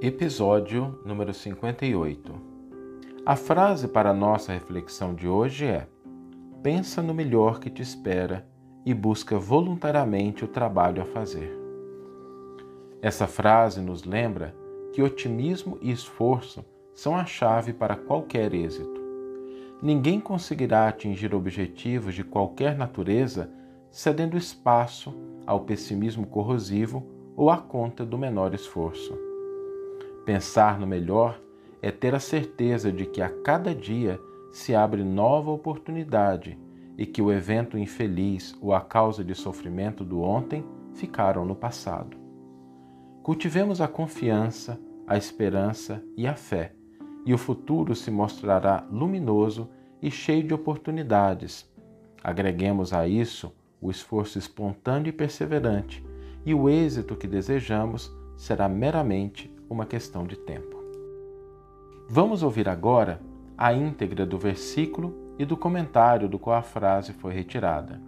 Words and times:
Episódio 0.00 0.96
número 1.04 1.34
58. 1.34 2.32
A 3.26 3.34
frase 3.34 3.88
para 3.88 4.10
a 4.10 4.14
nossa 4.14 4.52
reflexão 4.52 5.12
de 5.12 5.26
hoje 5.26 5.66
é: 5.66 5.88
Pensa 6.62 7.02
no 7.02 7.12
melhor 7.12 7.58
que 7.58 7.68
te 7.68 7.82
espera 7.82 8.46
e 8.86 8.94
busca 8.94 9.36
voluntariamente 9.40 10.44
o 10.44 10.48
trabalho 10.48 11.02
a 11.02 11.04
fazer. 11.04 11.52
Essa 13.02 13.26
frase 13.26 13.80
nos 13.80 14.04
lembra 14.04 14.54
que 14.92 15.02
otimismo 15.02 15.76
e 15.82 15.90
esforço 15.90 16.64
são 16.94 17.16
a 17.16 17.24
chave 17.24 17.72
para 17.72 17.96
qualquer 17.96 18.54
êxito. 18.54 19.00
Ninguém 19.82 20.20
conseguirá 20.20 20.86
atingir 20.86 21.34
objetivos 21.34 22.14
de 22.14 22.22
qualquer 22.22 22.78
natureza 22.78 23.50
cedendo 23.90 24.36
espaço 24.36 25.12
ao 25.44 25.62
pessimismo 25.62 26.24
corrosivo 26.24 27.04
ou 27.36 27.50
à 27.50 27.56
conta 27.56 28.06
do 28.06 28.16
menor 28.16 28.54
esforço. 28.54 29.26
Pensar 30.28 30.78
no 30.78 30.86
melhor 30.86 31.40
é 31.80 31.90
ter 31.90 32.14
a 32.14 32.20
certeza 32.20 32.92
de 32.92 33.06
que 33.06 33.22
a 33.22 33.30
cada 33.30 33.74
dia 33.74 34.20
se 34.52 34.74
abre 34.74 35.02
nova 35.02 35.50
oportunidade 35.50 36.58
e 36.98 37.06
que 37.06 37.22
o 37.22 37.32
evento 37.32 37.78
infeliz 37.78 38.54
ou 38.60 38.74
a 38.74 38.80
causa 38.82 39.24
de 39.24 39.34
sofrimento 39.34 40.04
do 40.04 40.20
ontem 40.20 40.62
ficaram 40.92 41.46
no 41.46 41.56
passado. 41.56 42.14
Cultivemos 43.22 43.80
a 43.80 43.88
confiança, 43.88 44.78
a 45.06 45.16
esperança 45.16 46.04
e 46.14 46.26
a 46.26 46.34
fé, 46.34 46.74
e 47.24 47.32
o 47.32 47.38
futuro 47.38 47.94
se 47.94 48.10
mostrará 48.10 48.86
luminoso 48.92 49.70
e 50.02 50.10
cheio 50.10 50.46
de 50.46 50.52
oportunidades. 50.52 51.66
Agreguemos 52.22 52.92
a 52.92 53.08
isso 53.08 53.50
o 53.80 53.90
esforço 53.90 54.38
espontâneo 54.38 55.08
e 55.08 55.12
perseverante, 55.12 56.04
e 56.44 56.52
o 56.52 56.68
êxito 56.68 57.16
que 57.16 57.26
desejamos 57.26 58.14
será 58.38 58.68
meramente 58.68 59.52
uma 59.68 59.84
questão 59.84 60.24
de 60.24 60.36
tempo. 60.36 60.78
Vamos 62.08 62.42
ouvir 62.42 62.68
agora 62.68 63.20
a 63.56 63.74
íntegra 63.74 64.24
do 64.24 64.38
versículo 64.38 65.34
e 65.38 65.44
do 65.44 65.56
comentário 65.56 66.28
do 66.28 66.38
qual 66.38 66.56
a 66.56 66.62
frase 66.62 67.12
foi 67.12 67.34
retirada. 67.34 68.00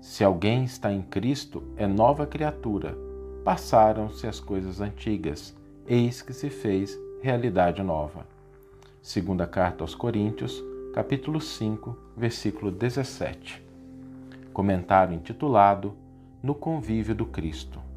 Se 0.00 0.22
alguém 0.22 0.64
está 0.64 0.92
em 0.92 1.00
Cristo, 1.00 1.62
é 1.76 1.86
nova 1.86 2.26
criatura. 2.26 2.98
Passaram-se 3.44 4.26
as 4.26 4.40
coisas 4.40 4.80
antigas, 4.80 5.56
eis 5.86 6.20
que 6.20 6.32
se 6.32 6.50
fez 6.50 6.98
realidade 7.22 7.82
nova. 7.82 8.26
Segunda 9.00 9.46
carta 9.46 9.84
aos 9.84 9.94
Coríntios, 9.94 10.62
capítulo 10.92 11.40
5, 11.40 11.96
versículo 12.16 12.70
17. 12.70 13.62
Comentário 14.52 15.14
intitulado 15.14 15.94
No 16.42 16.54
convívio 16.54 17.14
do 17.14 17.26
Cristo. 17.26 17.93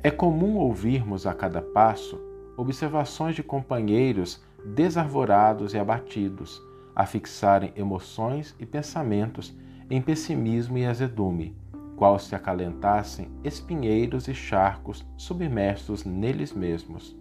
É 0.00 0.12
comum 0.12 0.56
ouvirmos 0.58 1.26
a 1.26 1.34
cada 1.34 1.60
passo 1.60 2.20
observações 2.56 3.34
de 3.34 3.42
companheiros 3.42 4.40
desarvorados 4.64 5.74
e 5.74 5.78
abatidos, 5.78 6.62
a 6.94 7.04
fixarem 7.04 7.72
emoções 7.74 8.54
e 8.60 8.66
pensamentos 8.66 9.56
em 9.90 10.00
pessimismo 10.00 10.78
e 10.78 10.86
azedume, 10.86 11.56
qual 11.96 12.16
se 12.18 12.34
acalentassem 12.34 13.28
espinheiros 13.42 14.28
e 14.28 14.34
charcos 14.34 15.04
submersos 15.16 16.04
neles 16.04 16.52
mesmos. 16.52 17.16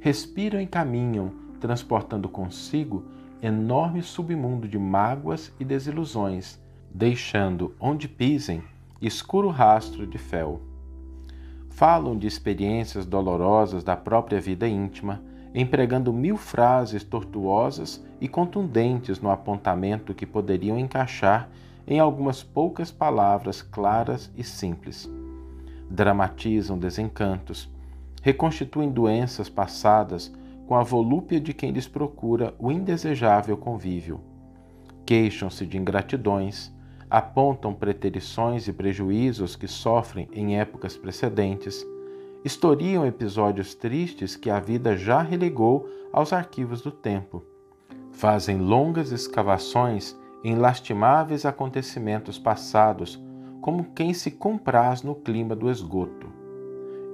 Respiram 0.00 0.60
e 0.60 0.66
caminham, 0.66 1.32
transportando 1.60 2.28
consigo 2.28 3.04
enorme 3.40 4.02
submundo 4.02 4.66
de 4.66 4.78
mágoas 4.78 5.52
e 5.60 5.64
desilusões, 5.64 6.60
deixando 6.92 7.76
onde 7.78 8.08
pisem 8.08 8.62
escuro 9.00 9.48
rastro 9.48 10.04
de 10.04 10.18
fel. 10.18 10.60
Falam 11.76 12.16
de 12.16 12.26
experiências 12.26 13.04
dolorosas 13.04 13.84
da 13.84 13.94
própria 13.94 14.40
vida 14.40 14.66
íntima, 14.66 15.20
empregando 15.54 16.10
mil 16.10 16.38
frases 16.38 17.04
tortuosas 17.04 18.02
e 18.18 18.26
contundentes 18.26 19.20
no 19.20 19.30
apontamento 19.30 20.14
que 20.14 20.24
poderiam 20.24 20.78
encaixar 20.78 21.50
em 21.86 22.00
algumas 22.00 22.42
poucas 22.42 22.90
palavras 22.90 23.60
claras 23.60 24.32
e 24.34 24.42
simples. 24.42 25.06
Dramatizam 25.90 26.78
desencantos, 26.78 27.68
reconstituem 28.22 28.90
doenças 28.90 29.50
passadas 29.50 30.34
com 30.66 30.74
a 30.74 30.82
volúpia 30.82 31.38
de 31.38 31.52
quem 31.52 31.72
lhes 31.72 31.86
procura 31.86 32.54
o 32.58 32.72
indesejável 32.72 33.54
convívio. 33.54 34.22
Queixam-se 35.04 35.66
de 35.66 35.76
ingratidões, 35.76 36.72
apontam 37.10 37.72
preterições 37.72 38.66
e 38.66 38.72
prejuízos 38.72 39.56
que 39.56 39.68
sofrem 39.68 40.28
em 40.32 40.58
épocas 40.58 40.96
precedentes, 40.96 41.84
historiam 42.44 43.06
episódios 43.06 43.74
tristes 43.74 44.36
que 44.36 44.50
a 44.50 44.60
vida 44.60 44.96
já 44.96 45.20
relegou 45.22 45.88
aos 46.12 46.32
arquivos 46.32 46.80
do 46.80 46.90
tempo, 46.90 47.42
fazem 48.12 48.58
longas 48.58 49.12
escavações 49.12 50.16
em 50.42 50.54
lastimáveis 50.54 51.44
acontecimentos 51.44 52.38
passados, 52.38 53.20
como 53.60 53.92
quem 53.94 54.14
se 54.14 54.30
compraz 54.30 55.02
no 55.02 55.14
clima 55.14 55.56
do 55.56 55.70
esgoto. 55.70 56.28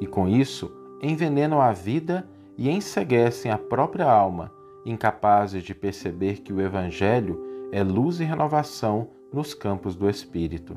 E 0.01 0.07
com 0.07 0.29
isso 0.29 0.71
envenenam 1.03 1.61
a 1.61 1.73
vida 1.73 2.29
e 2.59 2.69
enseguecem 2.69 3.51
a 3.51 3.57
própria 3.57 4.11
alma, 4.11 4.53
incapazes 4.85 5.63
de 5.63 5.75
perceber 5.75 6.43
que 6.43 6.53
o 6.53 6.61
Evangelho 6.61 7.41
é 7.73 7.83
luz 7.83 8.21
e 8.21 8.25
renovação 8.25 9.09
nos 9.33 9.55
campos 9.55 9.97
do 9.97 10.09
espírito. 10.09 10.77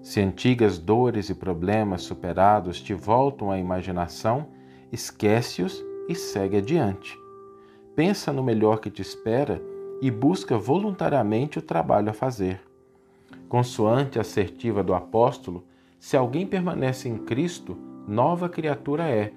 Se 0.00 0.20
antigas 0.20 0.78
dores 0.78 1.28
e 1.28 1.34
problemas 1.34 2.02
superados 2.02 2.80
te 2.80 2.94
voltam 2.94 3.50
à 3.50 3.58
imaginação, 3.58 4.46
esquece-os 4.92 5.84
e 6.08 6.14
segue 6.14 6.58
adiante. 6.58 7.18
Pensa 7.94 8.32
no 8.32 8.42
melhor 8.42 8.78
que 8.78 8.90
te 8.90 9.02
espera 9.02 9.60
e 10.00 10.10
busca 10.10 10.56
voluntariamente 10.56 11.58
o 11.58 11.62
trabalho 11.62 12.10
a 12.10 12.14
fazer. 12.14 12.60
Consoante 13.48 14.18
a 14.18 14.22
assertiva 14.22 14.82
do 14.84 14.94
apóstolo, 14.94 15.64
se 15.98 16.16
alguém 16.16 16.46
permanece 16.46 17.08
em 17.08 17.18
Cristo, 17.18 17.76
nova 18.06 18.48
criatura 18.48 19.08
é, 19.08 19.32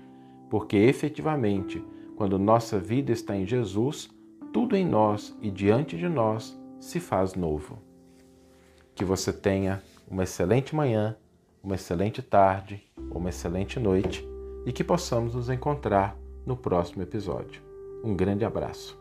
porque 0.50 0.78
efetivamente, 0.78 1.84
quando 2.16 2.38
nossa 2.38 2.78
vida 2.78 3.12
está 3.12 3.36
em 3.36 3.46
Jesus, 3.46 4.10
tudo 4.54 4.76
em 4.76 4.86
nós 4.86 5.36
e 5.42 5.50
diante 5.50 5.98
de 5.98 6.08
nós 6.08 6.58
se 6.80 7.00
faz 7.00 7.34
novo. 7.36 7.91
Que 8.96 9.06
você 9.06 9.32
tenha 9.32 9.82
uma 10.08 10.24
excelente 10.24 10.76
manhã, 10.76 11.16
uma 11.64 11.76
excelente 11.76 12.22
tarde, 12.22 12.84
uma 13.12 13.30
excelente 13.30 13.80
noite 13.80 14.28
e 14.66 14.72
que 14.72 14.84
possamos 14.84 15.36
nos 15.36 15.50
encontrar 15.50 16.18
no 16.46 16.56
próximo 16.58 17.02
episódio. 17.02 17.62
Um 18.04 18.16
grande 18.16 18.44
abraço. 18.44 19.00